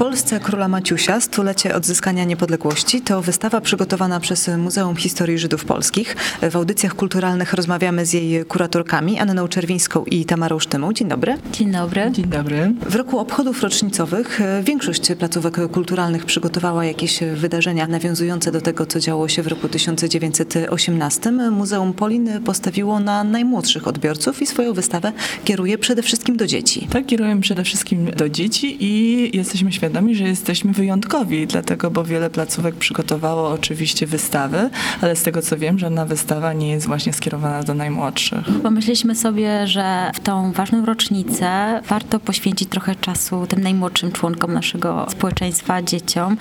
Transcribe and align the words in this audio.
W 0.00 0.02
Polsce 0.02 0.40
Króla 0.40 0.68
Maciusia 0.68 1.20
stulecie 1.20 1.74
odzyskania 1.74 2.24
niepodległości 2.24 3.00
to 3.00 3.22
wystawa 3.22 3.60
przygotowana 3.60 4.20
przez 4.20 4.50
Muzeum 4.58 4.96
Historii 4.96 5.38
Żydów 5.38 5.64
Polskich. 5.64 6.16
W 6.50 6.56
audycjach 6.56 6.94
kulturalnych 6.94 7.52
rozmawiamy 7.52 8.06
z 8.06 8.12
jej 8.12 8.44
kuratorkami 8.44 9.18
Anną 9.18 9.48
Czerwińską 9.48 10.04
i 10.04 10.24
Tamarą 10.24 10.58
Sztymą. 10.58 10.92
Dzień 10.92 11.08
dobry. 11.08 11.38
Dzień 11.52 11.72
dobry. 11.72 12.10
Dzień 12.12 12.24
dobry. 12.24 12.72
W 12.86 12.94
roku 12.94 13.18
obchodów 13.18 13.62
rocznicowych 13.62 14.40
e, 14.40 14.62
większość 14.62 15.12
placówek 15.18 15.56
kulturalnych 15.72 16.24
przygotowała 16.24 16.84
jakieś 16.84 17.20
wydarzenia 17.34 17.86
nawiązujące 17.86 18.52
do 18.52 18.60
tego, 18.60 18.86
co 18.86 19.00
działo 19.00 19.28
się 19.28 19.42
w 19.42 19.46
roku 19.46 19.68
1918. 19.68 21.32
Muzeum 21.32 21.92
Polin 21.92 22.42
postawiło 22.44 23.00
na 23.00 23.24
najmłodszych 23.24 23.88
odbiorców 23.88 24.42
i 24.42 24.46
swoją 24.46 24.72
wystawę 24.72 25.12
kieruje 25.44 25.78
przede 25.78 26.02
wszystkim 26.02 26.36
do 26.36 26.46
dzieci. 26.46 26.88
Tak, 26.92 27.06
kierujemy 27.06 27.40
przede 27.40 27.64
wszystkim 27.64 28.10
do 28.10 28.28
dzieci 28.28 28.76
i 28.80 29.36
jesteśmy 29.36 29.72
świadomi, 29.72 29.89
że 30.12 30.24
jesteśmy 30.24 30.72
wyjątkowi, 30.72 31.46
dlatego, 31.46 31.90
bo 31.90 32.04
wiele 32.04 32.30
placówek 32.30 32.74
przygotowało 32.74 33.48
oczywiście 33.48 34.06
wystawy, 34.06 34.70
ale 35.02 35.16
z 35.16 35.22
tego 35.22 35.42
co 35.42 35.58
wiem, 35.58 35.78
żadna 35.78 36.06
wystawa 36.06 36.52
nie 36.52 36.70
jest 36.70 36.86
właśnie 36.86 37.12
skierowana 37.12 37.62
do 37.62 37.74
najmłodszych. 37.74 38.46
Pomyśleliśmy 38.62 39.14
sobie, 39.14 39.66
że 39.66 40.10
w 40.14 40.20
tą 40.20 40.52
ważną 40.52 40.86
rocznicę 40.86 41.80
warto 41.88 42.20
poświęcić 42.20 42.68
trochę 42.68 42.94
czasu 42.94 43.46
tym 43.46 43.60
najmłodszym 43.62 44.12
członkom 44.12 44.52
naszego 44.52 45.06
społeczeństwa, 45.10 45.82
dzieciom 45.82 46.36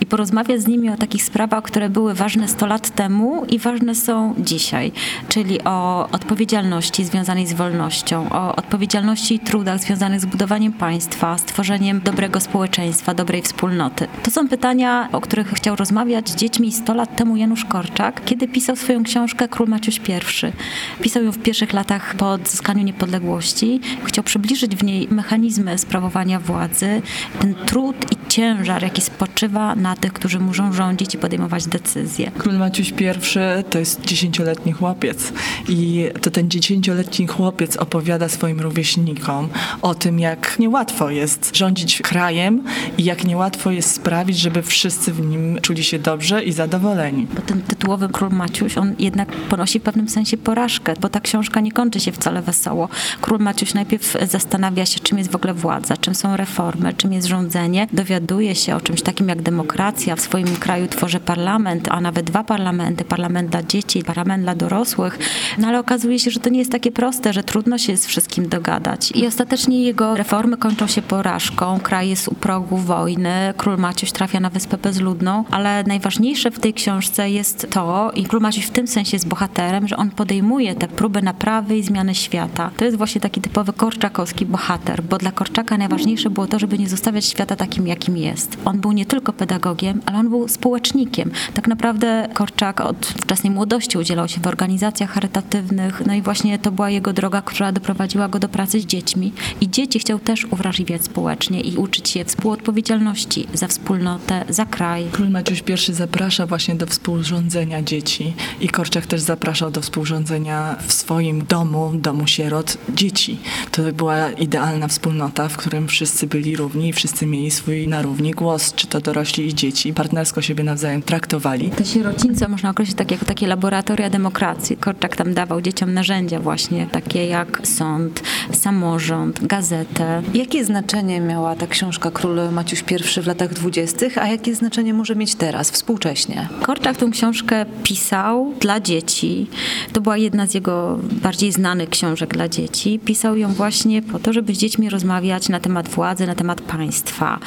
i 0.00 0.06
porozmawiać 0.06 0.62
z 0.62 0.66
nimi 0.66 0.90
o 0.90 0.96
takich 0.96 1.24
sprawach, 1.24 1.64
które 1.64 1.90
były 1.90 2.14
ważne 2.14 2.48
100 2.48 2.66
lat 2.66 2.94
temu 2.94 3.44
i 3.44 3.58
ważne 3.58 3.94
są 3.94 4.34
dzisiaj, 4.38 4.92
czyli 5.28 5.64
o 5.64 6.08
odpowiedzialności 6.12 7.04
związanej 7.04 7.46
z 7.46 7.52
wolnością, 7.52 8.30
o 8.30 8.56
odpowiedzialności 8.56 9.34
i 9.34 9.40
trudach 9.40 9.80
związanych 9.80 10.20
z 10.20 10.26
budowaniem 10.26 10.72
państwa, 10.72 11.38
stworzeniem 11.38 12.00
dobrego 12.00 12.40
społeczeństwa, 12.40 12.91
dobrej 13.14 13.42
wspólnoty. 13.42 14.06
To 14.22 14.30
są 14.30 14.48
pytania, 14.48 15.08
o 15.12 15.20
których 15.20 15.48
chciał 15.48 15.76
rozmawiać 15.76 16.30
z 16.30 16.36
dziećmi 16.36 16.72
100 16.72 16.94
lat 16.94 17.16
temu 17.16 17.36
Janusz 17.36 17.64
Korczak, 17.64 18.24
kiedy 18.24 18.48
pisał 18.48 18.76
swoją 18.76 19.02
książkę 19.02 19.48
Król 19.48 19.68
Maciuś 19.68 19.96
I. 19.96 21.02
Pisał 21.02 21.24
ją 21.24 21.32
w 21.32 21.38
pierwszych 21.38 21.72
latach 21.72 22.14
po 22.14 22.30
odzyskaniu 22.30 22.84
niepodległości. 22.84 23.80
Chciał 24.04 24.24
przybliżyć 24.24 24.76
w 24.76 24.84
niej 24.84 25.08
mechanizmy 25.10 25.78
sprawowania 25.78 26.40
władzy, 26.40 27.02
ten 27.40 27.54
trud 27.54 28.12
i 28.12 28.28
ciężar, 28.28 28.82
jaki 28.82 29.02
spoczywa 29.02 29.74
na 29.74 29.96
tych, 29.96 30.12
którzy 30.12 30.38
muszą 30.38 30.72
rządzić 30.72 31.14
i 31.14 31.18
podejmować 31.18 31.66
decyzje. 31.66 32.30
Król 32.38 32.54
Maciuś 32.54 32.90
I 32.90 33.64
to 33.70 33.78
jest 33.78 34.00
dziesięcioletni 34.00 34.72
chłopiec 34.72 35.32
i 35.68 36.08
to 36.20 36.30
ten 36.30 36.50
dziesięcioletni 36.50 37.26
chłopiec 37.26 37.76
opowiada 37.76 38.28
swoim 38.28 38.60
rówieśnikom 38.60 39.48
o 39.82 39.94
tym, 39.94 40.20
jak 40.20 40.58
niełatwo 40.58 41.10
jest 41.10 41.56
rządzić 41.56 42.02
krajem 42.02 42.64
i 42.98 43.04
jak 43.04 43.24
niełatwo 43.24 43.70
jest 43.70 43.94
sprawić, 43.94 44.38
żeby 44.38 44.62
wszyscy 44.62 45.12
w 45.12 45.20
nim 45.20 45.58
czuli 45.60 45.84
się 45.84 45.98
dobrze 45.98 46.44
i 46.44 46.52
zadowoleni. 46.52 47.26
Bo 47.34 47.42
ten 47.42 47.62
tytułowy 47.62 48.08
Król 48.08 48.30
Maciuś, 48.30 48.78
on 48.78 48.94
jednak 48.98 49.28
ponosi 49.28 49.80
w 49.80 49.82
pewnym 49.82 50.08
sensie 50.08 50.36
porażkę, 50.36 50.94
bo 51.00 51.08
ta 51.08 51.20
książka 51.20 51.60
nie 51.60 51.72
kończy 51.72 52.00
się 52.00 52.12
wcale 52.12 52.42
wesoło. 52.42 52.88
Król 53.20 53.38
Maciuś 53.38 53.74
najpierw 53.74 54.16
zastanawia 54.30 54.86
się, 54.86 55.00
czym 55.00 55.18
jest 55.18 55.30
w 55.30 55.36
ogóle 55.36 55.54
władza, 55.54 55.96
czym 55.96 56.14
są 56.14 56.36
reformy, 56.36 56.94
czym 56.94 57.12
jest 57.12 57.28
rządzenie. 57.28 57.88
Dowiaduje 57.92 58.54
się 58.54 58.76
o 58.76 58.80
czymś 58.80 59.02
takim 59.02 59.28
jak 59.28 59.42
demokracja. 59.42 60.16
W 60.16 60.20
swoim 60.20 60.56
kraju 60.56 60.88
tworzy 60.88 61.20
parlament, 61.20 61.88
a 61.90 62.00
nawet 62.00 62.26
dwa 62.26 62.44
parlamenty. 62.44 63.04
Parlament 63.04 63.50
dla 63.50 63.62
dzieci, 63.62 64.04
parlament 64.04 64.42
dla 64.42 64.54
dorosłych. 64.54 65.18
No 65.58 65.68
ale 65.68 65.78
okazuje 65.78 66.18
się, 66.18 66.30
że 66.30 66.40
to 66.40 66.50
nie 66.50 66.58
jest 66.58 66.72
takie 66.72 66.92
proste, 66.92 67.32
że 67.32 67.42
trudno 67.42 67.78
się 67.78 67.96
z 67.96 68.06
wszystkim 68.06 68.48
dogadać. 68.48 69.12
I 69.14 69.26
ostatecznie 69.26 69.82
jego 69.82 70.16
reformy 70.16 70.56
kończą 70.56 70.86
się 70.86 71.02
porażką. 71.02 71.80
Kraj 71.80 72.08
jest 72.08 72.28
u 72.28 72.34
progu 72.34 72.61
wojny. 72.70 73.54
Król 73.56 73.78
Maciuś 73.78 74.12
trafia 74.12 74.40
na 74.40 74.50
Wyspę 74.50 74.78
Bezludną, 74.78 75.44
ale 75.50 75.84
najważniejsze 75.86 76.50
w 76.50 76.58
tej 76.58 76.74
książce 76.74 77.30
jest 77.30 77.66
to, 77.70 78.12
i 78.14 78.24
Król 78.24 78.42
Maciuś 78.42 78.64
w 78.64 78.70
tym 78.70 78.86
sensie 78.86 79.16
jest 79.16 79.28
bohaterem, 79.28 79.88
że 79.88 79.96
on 79.96 80.10
podejmuje 80.10 80.74
te 80.74 80.88
próby 80.88 81.22
naprawy 81.22 81.78
i 81.78 81.82
zmiany 81.82 82.14
świata. 82.14 82.70
To 82.76 82.84
jest 82.84 82.96
właśnie 82.96 83.20
taki 83.20 83.40
typowy 83.40 83.72
korczakowski 83.72 84.46
bohater, 84.46 85.02
bo 85.02 85.18
dla 85.18 85.32
Korczaka 85.32 85.78
najważniejsze 85.78 86.30
było 86.30 86.46
to, 86.46 86.58
żeby 86.58 86.78
nie 86.78 86.88
zostawiać 86.88 87.24
świata 87.24 87.56
takim, 87.56 87.86
jakim 87.86 88.16
jest. 88.16 88.56
On 88.64 88.80
był 88.80 88.92
nie 88.92 89.06
tylko 89.06 89.32
pedagogiem, 89.32 90.00
ale 90.06 90.18
on 90.18 90.28
był 90.28 90.48
społecznikiem. 90.48 91.30
Tak 91.54 91.68
naprawdę 91.68 92.28
Korczak 92.34 92.80
od 92.80 93.06
wczesnej 93.06 93.50
młodości 93.50 93.98
udzielał 93.98 94.28
się 94.28 94.40
w 94.40 94.46
organizacjach 94.46 95.10
charytatywnych, 95.10 96.02
no 96.06 96.14
i 96.14 96.22
właśnie 96.22 96.58
to 96.58 96.72
była 96.72 96.90
jego 96.90 97.12
droga, 97.12 97.42
która 97.42 97.72
doprowadziła 97.72 98.28
go 98.28 98.38
do 98.38 98.48
pracy 98.48 98.80
z 98.80 98.86
dziećmi. 98.86 99.32
I 99.60 99.70
dzieci 99.70 99.98
chciał 99.98 100.18
też 100.18 100.44
uwrażliwiać 100.44 101.04
społecznie 101.04 101.60
i 101.60 101.76
uczyć 101.76 102.08
się 102.08 102.20
współodpowiedzialności 102.52 103.46
za 103.54 103.68
wspólnotę, 103.68 104.44
za 104.48 104.66
kraj. 104.66 105.06
Król 105.12 105.30
Maciuś 105.30 105.62
I 105.88 105.92
zaprasza 105.92 106.46
właśnie 106.46 106.74
do 106.74 106.86
współrządzenia 106.86 107.82
dzieci 107.82 108.34
i 108.60 108.68
Korczak 108.68 109.06
też 109.06 109.20
zapraszał 109.20 109.70
do 109.70 109.80
współrządzenia 109.80 110.76
w 110.86 110.92
swoim 110.92 111.44
domu, 111.46 111.92
domu 111.94 112.26
sierot, 112.26 112.78
dzieci. 112.94 113.38
To 113.70 113.82
była 113.92 114.30
idealna 114.30 114.88
wspólnota, 114.88 115.48
w 115.48 115.56
którym 115.56 115.88
wszyscy 115.88 116.26
byli 116.26 116.56
równi 116.56 116.88
i 116.88 116.92
wszyscy 116.92 117.26
mieli 117.26 117.50
swój 117.50 117.88
na 117.88 118.02
równi 118.02 118.30
głos, 118.30 118.74
czy 118.74 118.86
to 118.86 119.00
dorośli 119.00 119.46
i 119.46 119.54
dzieci. 119.54 119.94
Partnersko 119.94 120.42
siebie 120.42 120.64
nawzajem 120.64 121.02
traktowali. 121.02 121.70
Te 121.70 121.84
sierocińce 121.84 122.48
można 122.48 122.70
określić 122.70 122.96
tak 122.96 123.10
jako 123.10 123.24
takie 123.24 123.46
laboratoria 123.46 124.10
demokracji. 124.10 124.76
Korczak 124.76 125.16
tam 125.16 125.34
dawał 125.34 125.60
dzieciom 125.60 125.94
narzędzia 125.94 126.40
właśnie, 126.40 126.86
takie 126.86 127.26
jak 127.26 127.60
sąd, 127.64 128.22
samorząd, 128.52 129.46
gazetę. 129.46 130.22
Jakie 130.34 130.64
znaczenie 130.64 131.20
miała 131.20 131.56
ta 131.56 131.66
książka 131.66 132.10
Król 132.10 132.41
Maciuś 132.50 132.84
I 133.18 133.22
w 133.22 133.26
latach 133.26 133.54
dwudziestych, 133.54 134.18
a 134.18 134.26
jakie 134.26 134.54
znaczenie 134.54 134.94
może 134.94 135.16
mieć 135.16 135.34
teraz, 135.34 135.70
współcześnie? 135.70 136.48
Korczak 136.62 136.96
tę 136.96 137.10
książkę 137.12 137.66
pisał 137.82 138.54
dla 138.60 138.80
dzieci. 138.80 139.46
To 139.92 140.00
była 140.00 140.16
jedna 140.16 140.46
z 140.46 140.54
jego 140.54 140.98
bardziej 141.22 141.52
znanych 141.52 141.88
książek 141.88 142.34
dla 142.34 142.48
dzieci. 142.48 143.00
Pisał 143.04 143.36
ją 143.36 143.52
właśnie 143.52 144.02
po 144.02 144.18
to, 144.18 144.32
żeby 144.32 144.54
z 144.54 144.58
dziećmi 144.58 144.90
rozmawiać 144.90 145.48
na 145.48 145.60
temat 145.60 145.88
władzy, 145.88 146.26
na 146.26 146.34
temat 146.34 146.60
państwa. 146.60 147.38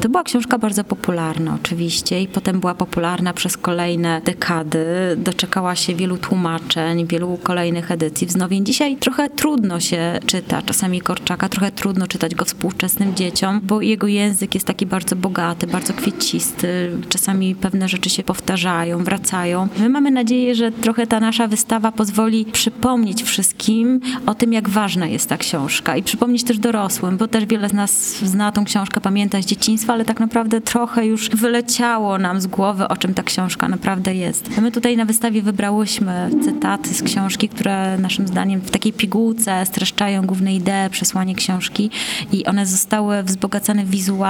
To 0.00 0.08
była 0.08 0.22
książka 0.22 0.58
bardzo 0.58 0.84
popularna 0.84 1.54
oczywiście 1.54 2.22
i 2.22 2.28
potem 2.28 2.60
była 2.60 2.74
popularna 2.74 3.32
przez 3.32 3.56
kolejne 3.56 4.20
dekady. 4.24 4.84
Doczekała 5.16 5.76
się 5.76 5.94
wielu 5.94 6.18
tłumaczeń, 6.18 7.06
wielu 7.06 7.38
kolejnych 7.42 7.90
edycji, 7.90 8.26
wznowień. 8.26 8.66
Dzisiaj 8.66 8.96
trochę 8.96 9.30
trudno 9.30 9.80
się 9.80 10.20
czyta 10.26 10.62
czasami 10.62 11.00
Korczaka, 11.00 11.48
trochę 11.48 11.72
trudno 11.72 12.06
czytać 12.06 12.34
go 12.34 12.44
współczesnym 12.44 13.14
dzieciom, 13.14 13.60
bo 13.62 13.80
jego 13.80 14.06
język 14.06 14.39
jest 14.54 14.66
taki 14.66 14.86
bardzo 14.86 15.16
bogaty, 15.16 15.66
bardzo 15.66 15.92
kwiecisty. 15.92 16.92
Czasami 17.08 17.54
pewne 17.54 17.88
rzeczy 17.88 18.10
się 18.10 18.22
powtarzają, 18.22 19.04
wracają. 19.04 19.68
My 19.78 19.88
mamy 19.88 20.10
nadzieję, 20.10 20.54
że 20.54 20.72
trochę 20.72 21.06
ta 21.06 21.20
nasza 21.20 21.48
wystawa 21.48 21.92
pozwoli 21.92 22.44
przypomnieć 22.44 23.22
wszystkim 23.22 24.00
o 24.26 24.34
tym, 24.34 24.52
jak 24.52 24.68
ważna 24.68 25.06
jest 25.06 25.28
ta 25.28 25.36
książka 25.36 25.96
i 25.96 26.02
przypomnieć 26.02 26.44
też 26.44 26.58
dorosłym, 26.58 27.16
bo 27.16 27.28
też 27.28 27.46
wiele 27.46 27.68
z 27.68 27.72
nas 27.72 28.18
zna 28.22 28.52
tą 28.52 28.64
książkę, 28.64 29.00
pamięta 29.00 29.42
z 29.42 29.46
dzieciństwa, 29.46 29.92
ale 29.92 30.04
tak 30.04 30.20
naprawdę 30.20 30.60
trochę 30.60 31.06
już 31.06 31.30
wyleciało 31.30 32.18
nam 32.18 32.40
z 32.40 32.46
głowy, 32.46 32.88
o 32.88 32.96
czym 32.96 33.14
ta 33.14 33.22
książka 33.22 33.68
naprawdę 33.68 34.14
jest. 34.14 34.60
My 34.60 34.72
tutaj 34.72 34.96
na 34.96 35.04
wystawie 35.04 35.42
wybrałyśmy 35.42 36.30
cytaty 36.44 36.94
z 36.94 37.02
książki, 37.02 37.48
które 37.48 37.98
naszym 37.98 38.28
zdaniem 38.28 38.60
w 38.60 38.70
takiej 38.70 38.92
pigułce 38.92 39.66
streszczają 39.66 40.22
główne 40.22 40.54
idee, 40.54 40.90
przesłanie 40.90 41.34
książki 41.34 41.90
i 42.32 42.46
one 42.46 42.66
zostały 42.66 43.22
wzbogacane 43.22 43.84
wizualnie. 43.84 44.29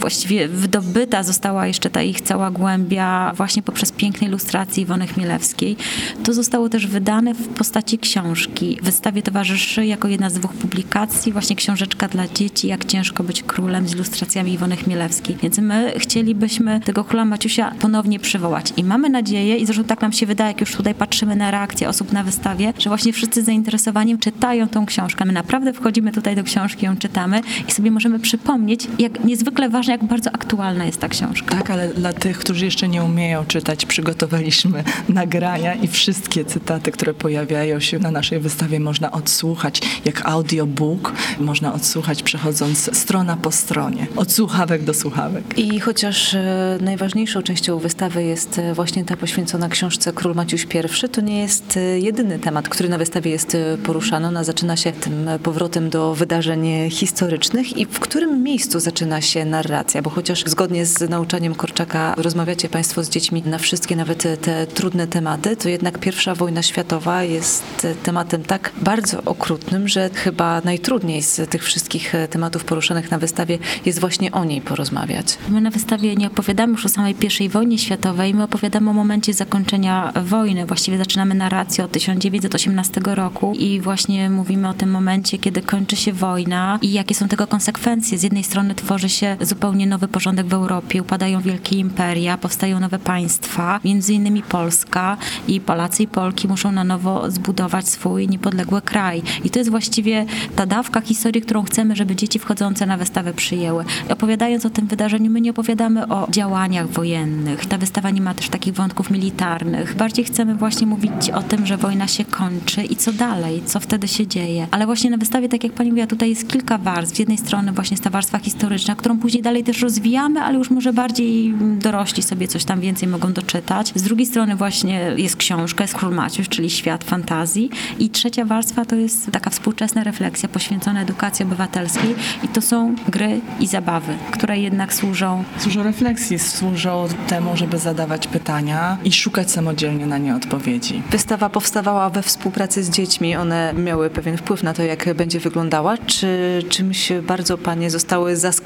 Właściwie 0.00 0.48
wydobyta 0.48 1.22
została 1.22 1.66
jeszcze 1.66 1.90
ta 1.90 2.02
ich 2.02 2.20
cała 2.20 2.50
głębia 2.50 3.32
właśnie 3.36 3.62
poprzez 3.62 3.92
piękne 3.92 4.26
ilustracje 4.26 4.82
Iwony 4.82 5.06
Chmielewskiej. 5.06 5.76
To 6.24 6.32
zostało 6.32 6.68
też 6.68 6.86
wydane 6.86 7.34
w 7.34 7.48
postaci 7.48 7.98
książki. 7.98 8.78
Wystawie 8.82 9.22
towarzyszy 9.22 9.86
jako 9.86 10.08
jedna 10.08 10.30
z 10.30 10.34
dwóch 10.34 10.52
publikacji 10.52 11.32
właśnie 11.32 11.56
książeczka 11.56 12.08
dla 12.08 12.28
dzieci, 12.28 12.68
jak 12.68 12.84
ciężko 12.84 13.24
być 13.24 13.42
królem 13.42 13.88
z 13.88 13.94
ilustracjami 13.94 14.52
Iwony 14.52 14.76
Chmielewskiej. 14.76 15.36
Więc 15.42 15.58
my 15.58 15.92
chcielibyśmy 15.96 16.80
tego 16.80 17.04
króla 17.04 17.24
Maciusia 17.24 17.74
ponownie 17.80 18.20
przywołać. 18.20 18.72
I 18.76 18.84
mamy 18.84 19.08
nadzieję, 19.08 19.56
i 19.56 19.66
zresztą 19.66 19.84
tak 19.84 20.02
nam 20.02 20.12
się 20.12 20.26
wydaje, 20.26 20.50
jak 20.50 20.60
już 20.60 20.76
tutaj 20.76 20.94
patrzymy 20.94 21.36
na 21.36 21.50
reakcje 21.50 21.88
osób 21.88 22.12
na 22.12 22.22
wystawie, 22.22 22.72
że 22.78 22.90
właśnie 22.90 23.12
wszyscy 23.12 23.42
zainteresowani 23.42 24.18
czytają 24.18 24.68
tą 24.68 24.86
książkę. 24.86 25.24
My 25.24 25.32
naprawdę 25.32 25.72
wchodzimy 25.72 26.12
tutaj 26.12 26.36
do 26.36 26.44
książki, 26.44 26.86
ją 26.86 26.96
czytamy 26.96 27.40
i 27.68 27.72
sobie 27.72 27.90
możemy 27.90 28.18
przypomnieć, 28.18 28.86
jak 28.98 29.07
jak 29.08 29.24
niezwykle 29.24 29.68
ważne, 29.68 29.92
jak 29.92 30.04
bardzo 30.04 30.30
aktualna 30.30 30.84
jest 30.84 31.00
ta 31.00 31.08
książka. 31.08 31.56
Tak, 31.56 31.70
ale 31.70 31.88
dla 31.88 32.12
tych, 32.12 32.38
którzy 32.38 32.64
jeszcze 32.64 32.88
nie 32.88 33.02
umieją 33.02 33.44
czytać, 33.44 33.86
przygotowaliśmy 33.86 34.84
nagrania 35.08 35.74
i 35.74 35.88
wszystkie 35.88 36.44
cytaty, 36.44 36.92
które 36.92 37.14
pojawiają 37.14 37.80
się 37.80 37.98
na 37.98 38.10
naszej 38.10 38.40
wystawie 38.40 38.80
można 38.80 39.12
odsłuchać 39.12 39.80
jak 40.04 40.26
audiobook, 40.26 41.12
można 41.40 41.74
odsłuchać 41.74 42.22
przechodząc 42.22 42.98
strona 42.98 43.36
po 43.36 43.52
stronie, 43.52 44.06
od 44.16 44.32
słuchawek 44.32 44.84
do 44.84 44.94
słuchawek. 44.94 45.58
I 45.58 45.80
chociaż 45.80 46.34
e, 46.34 46.78
najważniejszą 46.80 47.42
częścią 47.42 47.78
wystawy 47.78 48.24
jest 48.24 48.58
e, 48.58 48.74
właśnie 48.74 49.04
ta 49.04 49.16
poświęcona 49.16 49.68
książce 49.68 50.12
Król 50.12 50.34
Maciuś 50.34 50.64
I, 50.64 51.08
to 51.08 51.20
nie 51.20 51.40
jest 51.40 51.76
e, 51.76 51.80
jedyny 51.98 52.38
temat, 52.38 52.68
który 52.68 52.88
na 52.88 52.98
wystawie 52.98 53.30
jest 53.30 53.56
poruszany. 53.84 54.28
Ona 54.28 54.44
zaczyna 54.44 54.76
się 54.76 54.92
tym 54.92 55.28
powrotem 55.42 55.90
do 55.90 56.14
wydarzeń 56.14 56.90
historycznych 56.90 57.76
i 57.76 57.86
w 57.86 58.00
którym 58.00 58.42
miejscu 58.42 58.80
zaczyna 58.80 58.97
się 59.20 59.44
narracja, 59.44 60.02
bo 60.02 60.10
chociaż 60.10 60.44
zgodnie 60.46 60.86
z 60.86 61.10
nauczaniem 61.10 61.54
Korczaka 61.54 62.14
rozmawiacie 62.16 62.68
Państwo 62.68 63.04
z 63.04 63.08
dziećmi 63.08 63.42
na 63.42 63.58
wszystkie, 63.58 63.96
nawet 63.96 64.42
te 64.42 64.66
trudne 64.66 65.06
tematy, 65.06 65.56
to 65.56 65.68
jednak 65.68 65.98
pierwsza 65.98 66.34
wojna 66.34 66.62
światowa 66.62 67.22
jest 67.22 67.86
tematem 68.02 68.42
tak 68.42 68.72
bardzo 68.82 69.22
okrutnym, 69.24 69.88
że 69.88 70.10
chyba 70.14 70.60
najtrudniej 70.64 71.22
z 71.22 71.50
tych 71.50 71.64
wszystkich 71.64 72.12
tematów 72.30 72.64
poruszanych 72.64 73.10
na 73.10 73.18
wystawie 73.18 73.58
jest 73.86 74.00
właśnie 74.00 74.32
o 74.32 74.44
niej 74.44 74.60
porozmawiać. 74.60 75.38
My 75.48 75.60
na 75.60 75.70
wystawie 75.70 76.16
nie 76.16 76.26
opowiadamy 76.26 76.72
już 76.72 76.86
o 76.86 76.88
samej 76.88 77.16
I 77.40 77.48
wojnie 77.48 77.78
światowej, 77.78 78.34
my 78.34 78.42
opowiadamy 78.42 78.90
o 78.90 78.92
momencie 78.92 79.34
zakończenia 79.34 80.12
wojny. 80.24 80.66
Właściwie 80.66 80.98
zaczynamy 80.98 81.34
narrację 81.34 81.84
od 81.84 81.92
1918 81.92 83.00
roku 83.04 83.52
i 83.58 83.80
właśnie 83.80 84.30
mówimy 84.30 84.68
o 84.68 84.74
tym 84.74 84.90
momencie, 84.90 85.38
kiedy 85.38 85.62
kończy 85.62 85.96
się 85.96 86.12
wojna 86.12 86.78
i 86.82 86.92
jakie 86.92 87.14
są 87.14 87.28
tego 87.28 87.46
konsekwencje. 87.46 88.18
Z 88.18 88.22
jednej 88.22 88.44
strony 88.44 88.74
tworzy 88.88 89.08
się 89.08 89.36
zupełnie 89.40 89.86
nowy 89.86 90.08
porządek 90.08 90.46
w 90.46 90.52
Europie, 90.52 91.02
upadają 91.02 91.40
wielkie 91.40 91.76
imperia, 91.76 92.38
powstają 92.38 92.80
nowe 92.80 92.98
państwa, 92.98 93.80
między 93.84 94.14
innymi 94.14 94.42
Polska 94.42 95.16
i 95.48 95.60
Polacy 95.60 96.02
i 96.02 96.06
Polki 96.06 96.48
muszą 96.48 96.72
na 96.72 96.84
nowo 96.84 97.30
zbudować 97.30 97.88
swój 97.88 98.28
niepodległy 98.28 98.82
kraj. 98.82 99.22
I 99.44 99.50
to 99.50 99.58
jest 99.58 99.70
właściwie 99.70 100.26
ta 100.56 100.66
dawka 100.66 101.00
historii, 101.00 101.42
którą 101.42 101.62
chcemy, 101.62 101.96
żeby 101.96 102.16
dzieci 102.16 102.38
wchodzące 102.38 102.86
na 102.86 102.96
wystawę 102.96 103.32
przyjęły. 103.34 103.84
Opowiadając 104.08 104.66
o 104.66 104.70
tym 104.70 104.86
wydarzeniu, 104.86 105.30
my 105.30 105.40
nie 105.40 105.50
opowiadamy 105.50 106.08
o 106.08 106.28
działaniach 106.30 106.88
wojennych. 106.88 107.66
Ta 107.66 107.78
wystawa 107.78 108.10
nie 108.10 108.20
ma 108.20 108.34
też 108.34 108.48
takich 108.48 108.74
wątków 108.74 109.10
militarnych. 109.10 109.96
Bardziej 109.96 110.24
chcemy 110.24 110.54
właśnie 110.54 110.86
mówić 110.86 111.30
o 111.34 111.42
tym, 111.42 111.66
że 111.66 111.76
wojna 111.76 112.06
się 112.06 112.24
kończy 112.24 112.82
i 112.82 112.96
co 112.96 113.12
dalej, 113.12 113.62
co 113.66 113.80
wtedy 113.80 114.08
się 114.08 114.26
dzieje. 114.26 114.66
Ale 114.70 114.86
właśnie 114.86 115.10
na 115.10 115.16
wystawie, 115.16 115.48
tak 115.48 115.64
jak 115.64 115.72
pani 115.72 115.90
mówiła, 115.90 116.06
tutaj 116.06 116.30
jest 116.30 116.48
kilka 116.48 116.78
warstw. 116.78 117.16
Z 117.16 117.18
jednej 117.18 117.38
strony 117.38 117.72
właśnie 117.72 117.98
ta 117.98 118.10
warstwa 118.10 118.38
historyczna, 118.38 118.67
którą 118.96 119.18
później 119.18 119.42
dalej 119.42 119.64
też 119.64 119.82
rozwijamy, 119.82 120.40
ale 120.40 120.58
już 120.58 120.70
może 120.70 120.92
bardziej 120.92 121.54
dorośli 121.60 122.22
sobie 122.22 122.48
coś 122.48 122.64
tam 122.64 122.80
więcej 122.80 123.08
mogą 123.08 123.32
doczytać. 123.32 123.92
Z 123.94 124.02
drugiej 124.02 124.26
strony 124.26 124.56
właśnie 124.56 125.12
jest 125.16 125.36
książka, 125.36 125.84
jest 125.84 125.94
Król 125.94 126.14
Maciuś, 126.14 126.48
czyli 126.48 126.70
świat 126.70 127.04
fantazji. 127.04 127.70
I 127.98 128.10
trzecia 128.10 128.44
warstwa 128.44 128.84
to 128.84 128.96
jest 128.96 129.30
taka 129.30 129.50
współczesna 129.50 130.04
refleksja 130.04 130.48
poświęcona 130.48 131.02
edukacji 131.02 131.44
obywatelskiej 131.44 132.14
i 132.44 132.48
to 132.48 132.60
są 132.60 132.94
gry 133.08 133.40
i 133.60 133.66
zabawy, 133.66 134.12
które 134.30 134.58
jednak 134.58 134.94
służą... 134.94 135.44
Służą 135.58 135.82
refleksji, 135.82 136.38
służą 136.38 137.08
temu, 137.28 137.56
żeby 137.56 137.78
zadawać 137.78 138.26
pytania 138.26 138.98
i 139.04 139.12
szukać 139.12 139.50
samodzielnie 139.50 140.06
na 140.06 140.18
nie 140.18 140.36
odpowiedzi. 140.36 141.02
Wystawa 141.10 141.48
powstawała 141.48 142.10
we 142.10 142.22
współpracy 142.22 142.84
z 142.84 142.90
dziećmi. 142.90 143.36
One 143.36 143.74
miały 143.74 144.10
pewien 144.10 144.36
wpływ 144.36 144.62
na 144.62 144.74
to, 144.74 144.82
jak 144.82 145.14
będzie 145.14 145.40
wyglądała. 145.40 145.98
Czy 145.98 146.62
czymś 146.68 147.12
bardzo 147.22 147.58
panie 147.58 147.90
zostały 147.90 148.36
zaskoczone? 148.36 148.57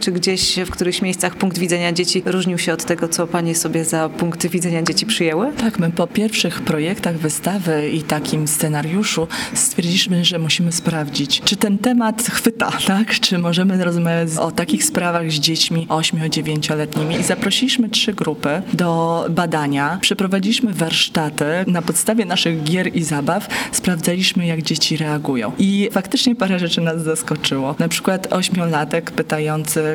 Czy 0.00 0.12
gdzieś 0.12 0.58
w 0.66 0.70
którychś 0.70 1.02
miejscach 1.02 1.34
punkt 1.34 1.58
widzenia 1.58 1.92
dzieci 1.92 2.22
różnił 2.26 2.58
się 2.58 2.72
od 2.72 2.84
tego, 2.84 3.08
co 3.08 3.26
panie 3.26 3.54
sobie 3.54 3.84
za 3.84 4.08
punkt 4.08 4.46
widzenia 4.46 4.82
dzieci 4.82 5.06
przyjęły? 5.06 5.52
Tak, 5.52 5.78
my 5.78 5.90
po 5.90 6.06
pierwszych 6.06 6.62
projektach 6.62 7.18
wystawy 7.18 7.88
i 7.88 8.02
takim 8.02 8.48
scenariuszu 8.48 9.28
stwierdziliśmy, 9.54 10.24
że 10.24 10.38
musimy 10.38 10.72
sprawdzić, 10.72 11.40
czy 11.44 11.56
ten 11.56 11.78
temat 11.78 12.22
chwyta, 12.22 12.70
tak? 12.86 13.20
Czy 13.20 13.38
możemy 13.38 13.84
rozmawiać 13.84 14.28
o 14.40 14.50
takich 14.50 14.84
sprawach 14.84 15.30
z 15.30 15.34
dziećmi 15.34 15.86
8-9-letnimi 15.88 17.20
i 17.20 17.22
zaprosiliśmy 17.22 17.88
trzy 17.88 18.12
grupy 18.14 18.62
do 18.72 19.24
badania. 19.30 19.98
Przeprowadziliśmy 20.00 20.72
warsztaty 20.72 21.44
na 21.66 21.82
podstawie 21.82 22.24
naszych 22.24 22.62
gier 22.62 22.96
i 22.96 23.02
zabaw, 23.02 23.48
sprawdzaliśmy 23.72 24.46
jak 24.46 24.62
dzieci 24.62 24.96
reagują. 24.96 25.52
I 25.58 25.88
faktycznie 25.92 26.34
parę 26.34 26.58
rzeczy 26.58 26.80
nas 26.80 27.02
zaskoczyło. 27.02 27.74
Na 27.78 27.88
przykład 27.88 28.32
ośmiolatek 28.32 29.10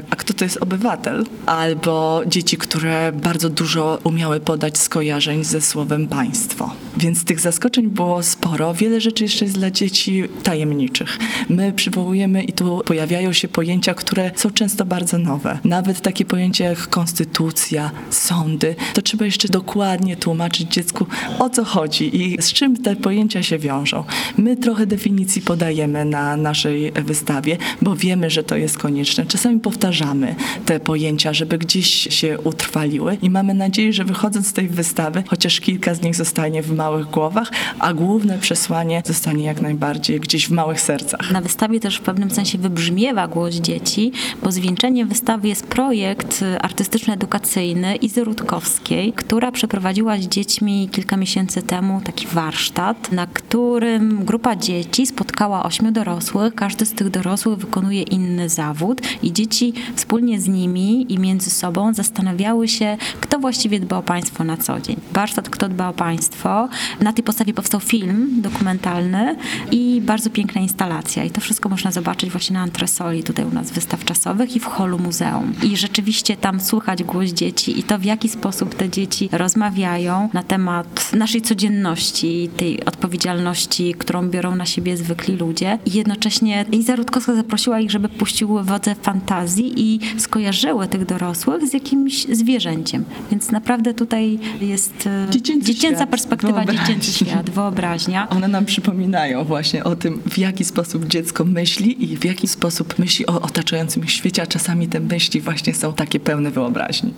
a 0.10 0.16
kto 0.16 0.34
to 0.34 0.46
jest 0.46 0.58
obywatel? 0.58 1.26
Albo 1.46 2.22
dzieci, 2.28 2.58
które 2.58 3.12
bardzo 3.12 3.50
dużo 3.50 4.00
umiały 4.04 4.40
podać 4.40 4.78
skojarzeń 4.78 5.44
ze 5.44 5.62
słowem 5.62 6.08
państwo. 6.08 6.72
Więc 7.02 7.26
tych 7.26 7.40
zaskoczeń 7.40 7.88
było 7.88 8.24
sporo. 8.24 8.74
Wiele 8.74 9.02
rzeczy 9.02 9.24
jeszcze 9.24 9.46
jest 9.46 9.58
dla 9.58 9.72
dzieci 9.72 10.24
tajemniczych. 10.44 11.20
My 11.50 11.74
przywołujemy 11.74 12.44
i 12.44 12.54
tu 12.54 12.82
pojawiają 12.86 13.34
się 13.34 13.48
pojęcia, 13.48 13.94
które 13.94 14.32
są 14.36 14.50
często 14.50 14.86
bardzo 14.86 15.18
nowe. 15.18 15.60
Nawet 15.64 16.02
takie 16.02 16.26
pojęcia 16.26 16.66
jak 16.66 16.88
konstytucja, 16.88 17.92
sądy, 18.10 18.76
to 18.94 19.02
trzeba 19.02 19.26
jeszcze 19.26 19.48
dokładnie 19.48 20.16
tłumaczyć 20.16 20.74
dziecku, 20.74 21.06
o 21.40 21.50
co 21.50 21.66
chodzi 21.66 22.22
i 22.22 22.42
z 22.42 22.54
czym 22.54 22.78
te 22.78 22.96
pojęcia 22.96 23.44
się 23.44 23.60
wiążą. 23.60 24.04
My 24.38 24.58
trochę 24.58 24.86
definicji 24.86 25.42
podajemy 25.42 26.06
na 26.06 26.38
naszej 26.38 26.92
wystawie, 26.92 27.58
bo 27.82 27.96
wiemy, 27.96 28.30
że 28.30 28.44
to 28.44 28.58
jest 28.58 28.78
konieczne. 28.78 29.26
Czasami 29.26 29.60
powtarzamy 29.60 30.36
te 30.66 30.80
pojęcia, 30.80 31.34
żeby 31.34 31.58
gdzieś 31.58 31.88
się 31.90 32.38
utrwaliły 32.44 33.18
i 33.22 33.30
mamy 33.30 33.54
nadzieję, 33.54 33.94
że 33.94 34.04
wychodząc 34.04 34.48
z 34.48 34.54
tej 34.54 34.68
wystawy, 34.68 35.24
chociaż 35.28 35.60
kilka 35.60 35.94
z 35.94 36.02
nich 36.02 36.16
zostanie 36.16 36.64
w 36.64 36.72
małych 36.92 37.10
głowach, 37.10 37.52
a 37.80 37.94
główne 37.94 38.38
przesłanie 38.38 39.04
zostanie 39.06 39.44
jak 39.44 39.62
najbardziej 39.62 40.20
gdzieś 40.20 40.48
w 40.48 40.52
małych 40.52 40.82
sercach. 40.82 41.32
Na 41.32 41.42
wystawie 41.42 41.80
też 41.80 41.98
w 41.98 42.02
pewnym 42.02 42.32
sensie 42.32 42.58
wybrzmiewa 42.58 43.28
głos 43.28 43.56
dzieci, 43.56 44.12
bo 44.44 44.52
zwieńczeniem 44.52 45.08
wystawy 45.08 45.48
jest 45.48 45.68
projekt 45.68 46.44
artystyczno-edukacyjny 46.62 47.96
Izy 47.96 48.24
Rutkowskiej, 48.24 49.14
która 49.14 49.52
przeprowadziła 49.52 50.18
z 50.18 50.22
dziećmi 50.22 50.90
kilka 50.92 51.18
miesięcy 51.18 51.62
temu 51.62 52.02
taki 52.02 52.28
warsztat, 52.28 53.12
na 53.12 53.28
którym 53.28 54.26
grupa 54.26 54.56
dzieci 54.56 55.06
spotkała 55.06 55.64
ośmiu 55.64 55.92
dorosłych. 55.92 56.56
Każdy 56.56 56.86
z 56.86 56.94
tych 56.94 57.10
dorosłych 57.10 57.58
wykonuje 57.58 58.02
inny 58.02 58.50
zawód 58.50 59.02
i 59.24 59.34
dzieci 59.34 59.74
wspólnie 59.96 60.42
z 60.42 60.48
nimi 60.48 61.14
i 61.14 61.20
między 61.20 61.50
sobą 61.50 61.94
zastanawiały 61.94 62.68
się, 62.68 62.98
kto 63.22 63.40
właściwie 63.40 63.80
dba 63.80 63.98
o 63.98 64.04
państwo 64.04 64.44
na 64.44 64.58
co 64.58 64.80
dzień. 64.80 64.96
Warsztat 65.12 65.50
Kto 65.50 65.70
dba 65.70 65.90
o 65.90 65.94
państwo. 65.94 66.70
Na 67.00 67.14
tej 67.14 67.24
podstawie 67.24 67.54
powstał 67.54 67.80
film 67.80 68.42
dokumentalny 68.42 69.36
i 69.72 70.02
bardzo 70.06 70.30
piękna 70.30 70.62
instalacja. 70.62 71.24
I 71.24 71.30
to 71.30 71.42
wszystko 71.42 71.70
można 71.70 71.92
zobaczyć 71.92 72.32
właśnie 72.32 72.54
na 72.54 72.62
antresoli 72.62 73.24
tutaj 73.24 73.46
u 73.46 73.52
nas 73.52 73.72
wystaw 73.72 74.06
czasowych 74.06 74.56
i 74.56 74.60
w 74.60 74.66
holu 74.66 75.00
muzeum. 75.00 75.54
I 75.64 75.78
rzeczywiście 75.78 76.38
tam 76.38 76.60
słychać 76.60 77.04
głos 77.04 77.30
dzieci 77.30 77.80
i 77.80 77.84
to 77.84 78.00
w 78.00 78.06
jaki 78.06 78.30
sposób 78.30 78.76
te 78.76 78.90
dzieci 78.90 79.30
rozmawiają 79.32 80.30
na 80.34 80.44
temat 80.44 81.14
naszej 81.14 81.42
codzienności, 81.42 82.50
tej 82.58 82.86
odpowiedzialności, 82.86 83.94
którą 83.98 84.30
biorą 84.30 84.56
na 84.56 84.66
siebie 84.66 84.98
zwykli 84.98 85.38
ludzie. 85.38 85.80
I 85.86 85.92
jednocześnie 85.92 86.66
Iza 86.72 86.96
Rutkowska 86.96 87.36
zaprosiła 87.36 87.80
ich, 87.80 87.92
żeby 87.92 88.10
puściły 88.10 88.64
wodze 88.64 88.96
fantazji 88.96 89.74
i 89.76 90.00
skojarzyły 90.20 90.88
tych 90.88 91.06
dorosłych 91.06 91.68
z 91.68 91.74
jakimś 91.74 92.26
zwierzęciem. 92.32 93.06
Więc 93.32 93.52
naprawdę 93.52 93.94
tutaj 93.94 94.40
jest 94.62 95.08
e, 95.08 95.28
dziecięca 95.30 95.98
świat, 95.98 96.10
perspektywa, 96.10 96.61
wyobraźnia. 96.66 96.96
dziecięcy 96.96 97.26
świat, 97.26 97.50
wyobraźnia. 97.50 98.30
One 98.30 98.48
nam 98.48 98.66
przypominają 98.66 99.44
właśnie 99.44 99.84
o 99.84 99.96
tym, 99.96 100.22
w 100.26 100.38
jaki 100.38 100.66
sposób 100.66 101.06
dziecko 101.06 101.46
myśli 101.46 102.12
i 102.12 102.18
w 102.18 102.26
jaki 102.26 102.48
sposób 102.48 103.00
myśli 103.00 103.28
o 103.28 103.42
otaczającym 103.42 104.04
ich 104.04 104.12
świecie, 104.12 104.42
a 104.42 104.48
czasami 104.48 104.88
te 104.88 105.00
myśli 105.00 105.42
właśnie 105.42 105.74
są 105.74 105.94
takie 105.94 106.20
pełne 106.20 106.52
wyobraźni. 106.52 107.14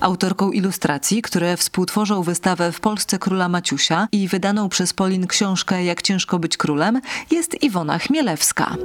Autorką 0.00 0.50
ilustracji, 0.50 1.22
które 1.22 1.56
współtworzą 1.56 2.22
wystawę 2.22 2.72
w 2.72 2.80
Polsce 2.80 3.18
Króla 3.18 3.48
Maciusia 3.48 4.08
i 4.12 4.28
wydaną 4.28 4.68
przez 4.68 4.92
Polin 4.92 5.26
książkę 5.26 5.84
Jak 5.84 6.02
ciężko 6.02 6.38
być 6.38 6.56
królem, 6.56 7.00
jest 7.30 7.62
Iwona 7.62 7.98
Chmielewska. 7.98 8.76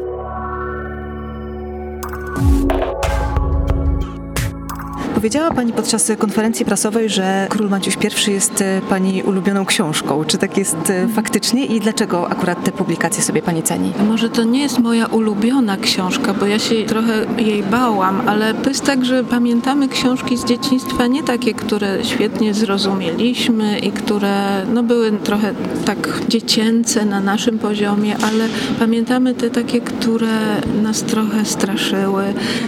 Powiedziała 5.25 5.51
Pani 5.51 5.73
podczas 5.73 6.11
konferencji 6.17 6.65
prasowej, 6.65 7.09
że 7.09 7.47
Król 7.49 7.69
Maciuś 7.69 7.97
I 8.27 8.31
jest 8.31 8.61
e, 8.61 8.81
Pani 8.89 9.23
ulubioną 9.23 9.65
książką. 9.65 10.23
Czy 10.25 10.37
tak 10.37 10.57
jest 10.57 10.89
e, 10.89 11.07
faktycznie 11.07 11.65
i 11.65 11.79
dlaczego 11.79 12.29
akurat 12.29 12.63
te 12.63 12.71
publikacje 12.71 13.23
sobie 13.23 13.41
Pani 13.41 13.63
ceni? 13.63 13.93
Może 14.07 14.29
to 14.29 14.43
nie 14.43 14.61
jest 14.61 14.79
moja 14.79 15.05
ulubiona 15.05 15.77
książka, 15.77 16.33
bo 16.33 16.45
ja 16.45 16.59
się 16.59 16.83
trochę 16.83 17.25
jej 17.37 17.63
bałam, 17.63 18.21
ale 18.29 18.53
to 18.53 18.69
jest 18.69 18.83
tak, 18.83 19.05
że 19.05 19.23
pamiętamy 19.23 19.87
książki 19.87 20.37
z 20.37 20.45
dzieciństwa, 20.45 21.07
nie 21.07 21.23
takie, 21.23 21.53
które 21.53 22.03
świetnie 22.03 22.53
zrozumieliśmy 22.53 23.79
i 23.79 23.91
które 23.91 24.65
no, 24.73 24.83
były 24.83 25.11
trochę 25.11 25.53
tak 25.85 26.21
dziecięce 26.27 27.05
na 27.05 27.19
naszym 27.19 27.59
poziomie, 27.59 28.15
ale 28.17 28.47
pamiętamy 28.79 29.33
te 29.33 29.49
takie, 29.49 29.81
które 29.81 30.61
nas 30.83 31.03
trochę 31.03 31.45
straszyły, 31.45 32.23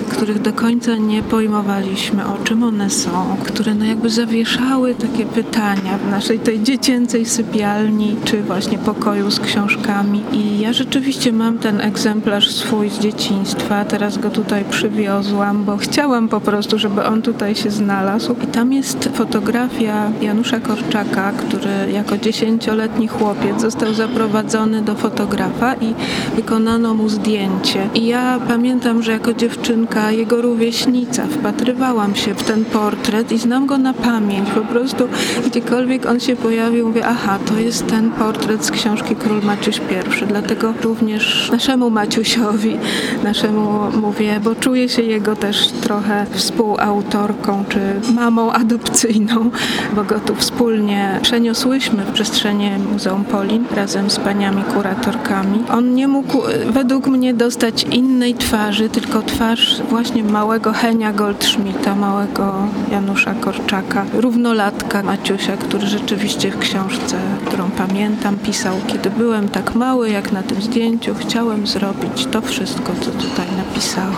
których 0.09 0.41
do 0.41 0.53
końca 0.53 0.95
nie 0.95 1.23
pojmowaliśmy, 1.23 2.25
o 2.25 2.46
czym 2.47 2.63
one 2.63 2.89
są, 2.89 3.37
które 3.43 3.75
no 3.75 3.85
jakby 3.85 4.09
zawieszały 4.09 4.95
takie 4.95 5.25
pytania 5.25 5.97
w 5.97 6.11
naszej 6.11 6.39
tej 6.39 6.63
dziecięcej 6.63 7.25
sypialni, 7.25 8.15
czy 8.25 8.43
właśnie 8.43 8.77
pokoju 8.77 9.31
z 9.31 9.39
książkami. 9.39 10.23
I 10.31 10.59
ja 10.59 10.73
rzeczywiście 10.73 11.33
mam 11.33 11.59
ten 11.59 11.81
egzemplarz 11.81 12.51
swój 12.51 12.89
z 12.89 12.99
dzieciństwa, 12.99 13.85
teraz 13.85 14.17
go 14.17 14.29
tutaj 14.29 14.65
przywiozłam, 14.69 15.63
bo 15.63 15.77
chciałam 15.77 16.29
po 16.29 16.41
prostu, 16.41 16.79
żeby 16.79 17.05
on 17.05 17.21
tutaj 17.21 17.55
się 17.55 17.71
znalazł. 17.71 18.35
I 18.43 18.47
tam 18.47 18.73
jest 18.73 19.09
fotografia 19.13 20.11
Janusza 20.21 20.59
Korczaka, 20.59 21.31
który 21.31 21.91
jako 21.93 22.17
dziesięcioletni 22.17 23.07
chłopiec 23.07 23.61
został 23.61 23.93
zaprowadzony 23.93 24.81
do 24.81 24.95
fotografa 24.95 25.75
i 25.75 25.93
wykonano 26.35 26.93
mu 26.93 27.09
zdjęcie. 27.09 27.89
I 27.95 28.05
ja 28.05 28.39
pamiętam, 28.47 29.03
że 29.03 29.11
jako 29.11 29.33
dziewczynka, 29.33 30.11
jego 30.11 30.41
rówieśnica, 30.41 31.23
wpatrywałam 31.27 32.15
się 32.15 32.36
w 32.37 32.43
ten 32.43 32.65
portret 32.65 33.31
i 33.31 33.37
znam 33.37 33.65
go 33.65 33.77
na 33.77 33.93
pamięć. 33.93 34.49
Po 34.49 34.61
prostu 34.61 35.07
gdziekolwiek 35.45 36.05
on 36.05 36.19
się 36.19 36.35
pojawił, 36.35 36.87
mówię, 36.87 37.05
aha, 37.07 37.39
to 37.45 37.59
jest 37.59 37.87
ten 37.87 38.11
portret 38.11 38.65
z 38.65 38.71
książki 38.71 39.15
Król 39.15 39.41
Maciuś 39.43 39.77
I. 39.77 40.25
Dlatego 40.27 40.73
również 40.83 41.49
naszemu 41.51 41.89
Maciusiowi, 41.89 42.77
naszemu 43.23 43.79
mówię, 44.01 44.39
bo 44.43 44.55
czuję 44.55 44.89
się 44.89 45.01
jego 45.01 45.35
też 45.35 45.67
trochę 45.67 46.25
współautorką 46.31 47.65
czy 47.69 47.79
mamą 48.15 48.51
adopcyjną, 48.51 49.51
bo 49.95 50.03
go 50.03 50.19
tu 50.19 50.35
wspólnie 50.35 51.19
przeniosłyśmy 51.21 52.03
w 52.03 52.11
przestrzenie 52.11 52.79
Muzeum 52.91 53.23
Polin 53.23 53.65
razem 53.75 54.09
z 54.09 54.19
paniami 54.19 54.63
kuratorkami. 54.63 55.63
On 55.71 55.95
nie 55.95 56.07
mógł 56.07 56.41
według 56.69 57.07
mnie 57.07 57.33
dostać 57.33 57.83
innej 57.83 58.35
twarzy, 58.35 58.89
tylko 58.89 59.21
twarz 59.21 59.81
właśnie 59.89 60.23
małego 60.23 60.73
Henia 60.73 61.13
Goldschmidta, 61.13 61.95
małego 61.95 62.16
Janusza 62.91 63.33
Korczaka, 63.33 64.05
równolatka 64.13 65.03
Maciusia, 65.03 65.57
który 65.57 65.87
rzeczywiście 65.87 66.51
w 66.51 66.59
książce, 66.59 67.17
którą 67.45 67.69
pamiętam, 67.71 68.37
pisał, 68.37 68.75
kiedy 68.87 69.09
byłem 69.09 69.49
tak 69.49 69.75
mały, 69.75 70.09
jak 70.09 70.31
na 70.31 70.43
tym 70.43 70.61
zdjęciu, 70.61 71.15
chciałem 71.15 71.67
zrobić 71.67 72.25
to 72.31 72.41
wszystko, 72.41 72.93
co 73.01 73.11
tutaj 73.11 73.45
napisałem. 73.57 74.13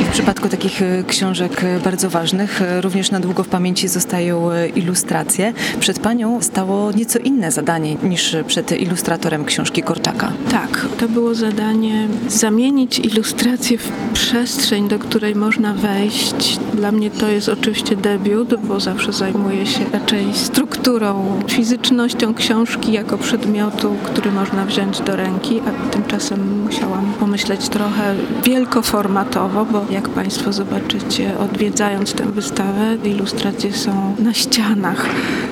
I 0.00 0.04
w 0.04 0.08
przypadku 0.08 0.48
takich 0.48 0.82
e, 0.82 1.04
książek 1.04 1.64
e, 1.64 1.80
bardzo 1.80 2.10
ważnych, 2.10 2.62
e, 2.62 2.80
również 2.80 3.10
na 3.10 3.20
długo 3.20 3.44
w 3.44 3.48
pamięci 3.48 3.88
zostają 3.88 4.50
ilustracje. 4.74 5.52
Przed 5.80 5.98
Panią 5.98 6.42
stało 6.42 6.92
nieco 6.92 7.18
inne 7.18 7.52
zadanie 7.52 7.96
niż 8.02 8.36
przed 8.46 8.80
ilustratorem 8.80 9.44
książki 9.44 9.82
Korczaka. 9.82 10.32
Tak, 10.50 10.86
to 10.98 11.08
było 11.08 11.34
zadanie 11.34 12.08
zamienić 12.28 12.98
ilustrację 12.98 13.78
w 13.78 13.92
przestrzeń, 14.12 14.88
do 14.88 14.98
której 14.98 15.34
można 15.34 15.74
wejść. 15.74 16.58
Dla 16.74 16.92
mnie 16.92 17.10
to 17.10 17.28
jest 17.28 17.43
oczywiście 17.48 17.96
debiut, 17.96 18.54
bo 18.54 18.80
zawsze 18.80 19.12
zajmuję 19.12 19.66
się 19.66 19.84
raczej 19.92 20.34
strukturą, 20.34 21.40
fizycznością 21.48 22.34
książki 22.34 22.92
jako 22.92 23.18
przedmiotu, 23.18 23.96
który 24.04 24.32
można 24.32 24.64
wziąć 24.64 25.00
do 25.00 25.16
ręki, 25.16 25.60
a 25.60 25.90
tymczasem 25.90 26.62
musiałam 26.62 27.12
pomyśleć 27.20 27.68
trochę 27.68 28.14
wielkoformatowo, 28.44 29.64
bo 29.64 29.86
jak 29.90 30.08
Państwo 30.08 30.52
zobaczycie, 30.52 31.38
odwiedzając 31.38 32.12
tę 32.12 32.24
wystawę, 32.24 32.96
ilustracje 33.04 33.72
są 33.72 34.16
na 34.18 34.32
ścianach 34.32 35.06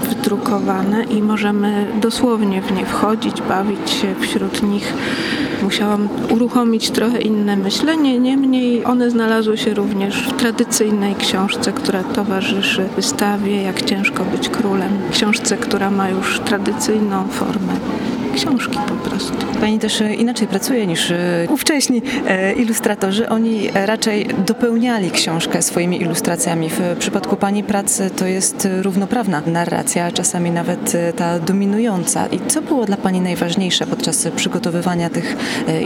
wydrukowane 0.08 1.04
i 1.04 1.22
możemy 1.22 1.86
dosłownie 2.00 2.62
w 2.62 2.72
nie 2.72 2.86
wchodzić, 2.86 3.42
bawić 3.42 3.90
się 3.90 4.14
wśród 4.20 4.62
nich 4.62 4.94
musiałam 5.62 6.08
uruchomić 6.30 6.90
trochę 6.90 7.20
inne 7.20 7.56
myślenie, 7.56 8.18
niemniej 8.18 8.84
one 8.84 9.10
znalazły 9.10 9.58
się 9.58 9.74
również 9.74 10.22
w 10.28 10.32
tradycyjnej 10.32 11.14
książce, 11.14 11.72
która 11.72 12.04
towarzyszy 12.04 12.88
wystawie 12.96 13.62
Jak 13.62 13.82
ciężko 13.82 14.24
być 14.24 14.48
królem. 14.48 14.92
Książce, 15.12 15.56
która 15.56 15.90
ma 15.90 16.08
już 16.08 16.40
tradycyjną 16.40 17.28
formę 17.28 17.72
książki 18.34 18.78
po 18.88 19.08
prostu. 19.08 19.32
Pani 19.60 19.78
też 19.78 20.00
e, 20.00 20.14
inaczej 20.14 20.48
pracuje 20.48 20.86
niż 20.86 21.10
e, 21.10 21.46
ówcześni 21.50 22.02
e, 22.26 22.52
ilustratorzy. 22.52 23.28
Oni 23.28 23.68
raczej 23.74 24.26
dopełniali 24.46 25.10
książkę 25.10 25.62
swoimi 25.62 26.02
ilustracjami. 26.02 26.70
W 26.70 26.80
przypadku 26.98 27.36
Pani 27.36 27.64
pracy 27.64 28.10
to 28.16 28.26
jest 28.26 28.68
równoprawna 28.82 29.42
narracja, 29.46 30.12
czasami 30.12 30.50
nawet 30.50 30.92
ta 31.16 31.38
dominująca. 31.38 32.26
I 32.26 32.40
co 32.46 32.62
było 32.62 32.84
dla 32.84 32.96
Pani 32.96 33.20
najważniejsze 33.20 33.86
podczas 33.86 34.28
przygotowywania 34.36 35.10
tych 35.10 35.36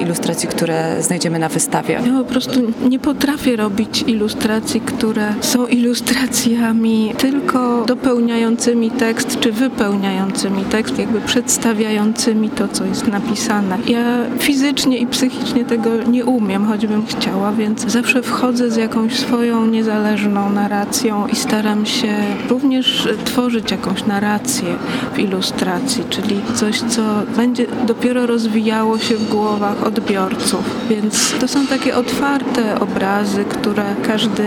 ilustracji, 0.02 0.48
które 0.48 1.02
znajdziemy 1.02 1.38
na 1.38 1.48
wystawie? 1.48 1.94
Ja 1.94 2.18
po 2.18 2.24
prostu 2.24 2.60
nie 2.88 2.98
potrafię 2.98 3.56
robić 3.56 4.04
ilustracji, 4.06 4.80
które 4.80 5.34
są 5.40 5.66
ilustracjami 5.66 7.14
tylko 7.18 7.84
dopełniającymi 7.84 8.90
tekst, 8.90 9.40
czy 9.40 9.52
wypełniającymi 9.52 10.64
tekst, 10.64 10.98
jakby 10.98 11.20
przedstawiającymi 11.20 12.35
mi 12.36 12.50
to, 12.50 12.68
co 12.68 12.84
jest 12.84 13.06
napisane. 13.06 13.78
Ja 13.86 14.04
fizycznie 14.38 14.98
i 14.98 15.06
psychicznie 15.06 15.64
tego 15.64 15.90
nie 16.02 16.24
umiem, 16.24 16.66
choćbym 16.66 17.06
chciała, 17.06 17.52
więc 17.52 17.86
zawsze 17.86 18.22
wchodzę 18.22 18.70
z 18.70 18.76
jakąś 18.76 19.18
swoją 19.18 19.66
niezależną 19.66 20.50
narracją 20.50 21.26
i 21.26 21.36
staram 21.36 21.86
się 21.86 22.14
również 22.48 23.08
tworzyć 23.24 23.70
jakąś 23.70 24.06
narrację 24.06 24.68
w 25.14 25.18
ilustracji, 25.18 26.04
czyli 26.10 26.40
coś, 26.54 26.80
co 26.80 27.02
będzie 27.36 27.66
dopiero 27.86 28.26
rozwijało 28.26 28.98
się 28.98 29.16
w 29.16 29.28
głowach 29.30 29.86
odbiorców. 29.86 30.86
Więc 30.90 31.34
to 31.40 31.48
są 31.48 31.66
takie 31.66 31.96
otwarte 31.96 32.80
obrazy, 32.80 33.44
które 33.44 33.84
każdy 34.06 34.44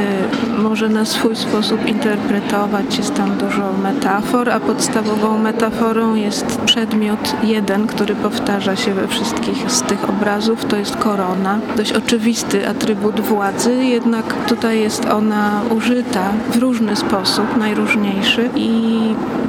może 0.57 0.89
na 0.89 1.05
swój 1.05 1.35
sposób 1.35 1.87
interpretować. 1.87 2.97
Jest 2.97 3.15
tam 3.15 3.37
dużo 3.37 3.73
metafor, 3.83 4.49
a 4.49 4.59
podstawową 4.59 5.37
metaforą 5.37 6.15
jest 6.15 6.57
przedmiot 6.65 7.35
jeden 7.43 7.78
jeden, 7.79 7.95
który 7.95 8.15
powtarza 8.15 8.75
się 8.75 8.93
we 8.93 9.07
wszystkich 9.07 9.71
z 9.71 9.81
tych 9.81 10.09
obrazów, 10.09 10.65
to 10.65 10.75
jest 10.75 10.95
korona. 10.95 11.59
Dość 11.77 11.91
oczywisty 11.91 12.67
atrybut 12.67 13.19
władzy, 13.19 13.75
jednak 13.75 14.45
tutaj 14.47 14.79
jest 14.79 15.05
ona 15.05 15.61
użyta 15.77 16.31
w 16.51 16.57
różny 16.57 16.95
sposób, 16.95 17.57
najróżniejszy 17.57 18.49
i 18.55 18.69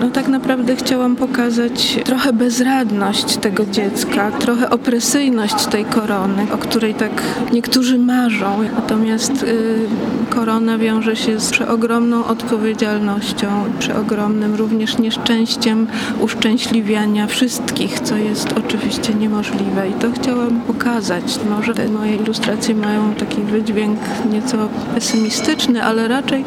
no 0.01 0.11
tak 0.11 0.29
naprawdę 0.29 0.77
chciałam 0.77 1.17
pokazać 1.17 1.99
trochę 2.05 2.33
bezradność 2.33 3.37
tego 3.37 3.67
dziecka, 3.67 4.31
trochę 4.31 4.71
opresyjność 4.71 5.67
tej 5.67 5.85
korony, 5.85 6.47
o 6.55 6.59
której 6.59 6.95
tak 6.95 7.23
niektórzy 7.53 7.99
marzą. 7.99 8.59
Natomiast 8.77 9.43
y, 9.43 9.87
korona 10.31 10.79
wiąże 10.79 11.17
się 11.17 11.41
z 11.41 11.51
przeogromną 11.51 12.25
odpowiedzialnością, 12.25 13.49
przeogromnym 13.79 14.55
również 14.55 14.99
nieszczęściem 14.99 15.87
uszczęśliwiania 16.21 17.27
wszystkich, 17.27 18.01
co 18.01 18.17
jest 18.17 18.49
oczywiście 18.59 19.15
niemożliwe 19.15 19.89
i 19.89 19.93
to 19.93 20.13
chciałam 20.13 20.61
pokazać. 20.61 21.39
Może 21.51 21.75
te 21.75 21.89
moje 21.89 22.17
ilustracje 22.17 22.75
mają 22.75 23.15
taki 23.15 23.43
wydźwięk 23.43 23.99
nieco 24.33 24.69
pesymistyczny, 24.95 25.85
ale 25.85 26.09
raczej 26.09 26.45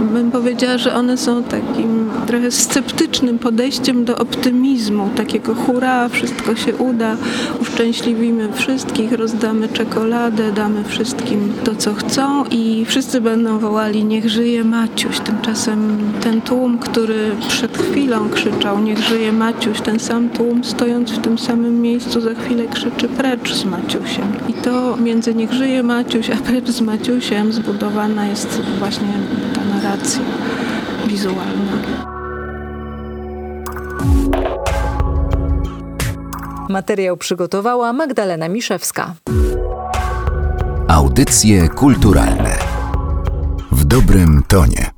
bym 0.00 0.30
powiedziała, 0.30 0.78
że 0.78 0.94
one 0.94 1.16
są 1.16 1.42
takim 1.42 2.10
trochę 2.26 2.50
sceptycznym 2.50 3.38
podejściem 3.38 4.04
do 4.04 4.18
optymizmu, 4.18 5.10
takiego 5.16 5.54
hura, 5.54 6.08
wszystko 6.08 6.56
się 6.56 6.76
uda, 6.76 7.16
uszczęśliwimy 7.60 8.52
wszystkich, 8.52 9.12
rozdamy 9.12 9.68
czekoladę, 9.68 10.52
damy 10.52 10.84
wszystkim 10.84 11.52
to, 11.64 11.74
co 11.74 11.94
chcą 11.94 12.44
i 12.50 12.84
wszyscy 12.88 13.21
będą 13.22 13.58
wołali 13.58 14.04
niech 14.04 14.28
żyje 14.28 14.64
Maciuś. 14.64 15.20
Tymczasem 15.20 15.98
ten 16.20 16.42
tłum, 16.42 16.78
który 16.78 17.30
przed 17.48 17.78
chwilą 17.78 18.28
krzyczał 18.28 18.78
niech 18.78 18.98
żyje 18.98 19.32
Maciuś, 19.32 19.80
ten 19.80 20.00
sam 20.00 20.28
tłum 20.28 20.64
stojąc 20.64 21.10
w 21.10 21.18
tym 21.18 21.38
samym 21.38 21.80
miejscu 21.80 22.20
za 22.20 22.34
chwilę 22.34 22.66
krzyczy 22.66 23.08
precz 23.08 23.54
z 23.54 23.64
Maciusiem. 23.64 24.32
I 24.48 24.52
to 24.52 24.96
między 24.96 25.34
niech 25.34 25.52
żyje 25.52 25.82
Maciuś, 25.82 26.30
a 26.30 26.36
precz 26.36 26.70
z 26.70 26.80
Maciusiem 26.80 27.52
zbudowana 27.52 28.26
jest 28.26 28.60
właśnie 28.78 29.12
ta 29.54 29.60
narracja 29.64 30.20
wizualna. 31.06 31.72
Materiał 36.68 37.16
przygotowała 37.16 37.92
Magdalena 37.92 38.48
Miszewska. 38.48 39.14
Audycje 40.88 41.68
kulturalne 41.68 42.41
dobrym 43.92 44.42
tonie. 44.48 44.91